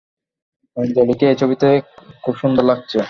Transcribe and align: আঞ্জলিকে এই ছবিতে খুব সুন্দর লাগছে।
আঞ্জলিকে 0.77 1.25
এই 1.29 1.37
ছবিতে 1.41 1.67
খুব 2.23 2.33
সুন্দর 2.37 2.63
লাগছে। 2.63 2.99